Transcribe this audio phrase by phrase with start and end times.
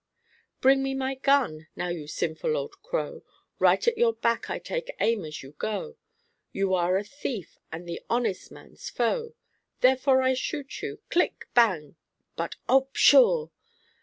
[0.61, 1.67] "Bring me my gun.
[1.75, 3.21] Now you sinful old crow,
[3.59, 5.95] Right at your back I take aim as you go.
[6.51, 9.35] You are a thief and the honest man's foe!
[9.81, 11.45] Therefore I shoot you." Click!
[11.53, 11.97] Bang!
[12.35, 13.51] but, oh pshaw!